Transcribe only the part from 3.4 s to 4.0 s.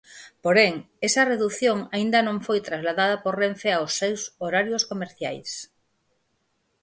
Renfe aos